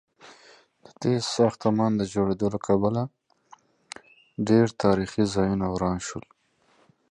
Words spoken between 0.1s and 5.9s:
Due to this new construction, many historic properties were